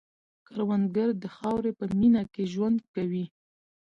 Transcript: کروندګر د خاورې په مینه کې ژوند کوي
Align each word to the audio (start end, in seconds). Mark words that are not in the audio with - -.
کروندګر 0.47 1.09
د 1.23 1.25
خاورې 1.35 1.71
په 1.79 1.85
مینه 1.99 2.23
کې 2.33 2.43
ژوند 2.53 2.77
کوي 2.93 3.25